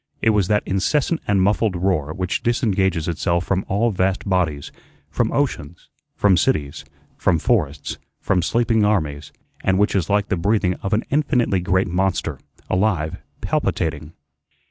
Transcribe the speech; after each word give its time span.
It 0.19 0.31
was 0.31 0.47
that 0.47 0.63
incessant 0.65 1.21
and 1.27 1.39
muffled 1.43 1.75
roar 1.75 2.11
which 2.11 2.41
disengages 2.41 3.07
itself 3.07 3.45
from 3.45 3.63
all 3.67 3.91
vast 3.91 4.27
bodies, 4.27 4.71
from 5.11 5.31
oceans, 5.31 5.89
from 6.15 6.37
cities, 6.37 6.83
from 7.17 7.37
forests, 7.37 7.99
from 8.19 8.41
sleeping 8.41 8.83
armies, 8.83 9.31
and 9.63 9.77
which 9.77 9.95
is 9.95 10.09
like 10.09 10.29
the 10.29 10.35
breathing 10.37 10.73
of 10.81 10.93
an 10.93 11.03
infinitely 11.11 11.59
great 11.59 11.87
monster, 11.87 12.39
alive, 12.67 13.17
palpitating. 13.41 14.13